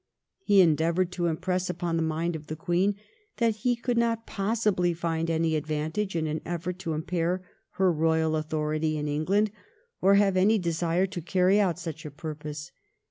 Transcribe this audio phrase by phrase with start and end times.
[0.41, 2.95] He endeavoured to impress upon the mind of the Queen
[3.37, 8.35] that he could not possibly find any advantage in an effort to impair her royal
[8.35, 9.51] authority in England
[10.01, 12.71] or have any desire to carry out such a purpose.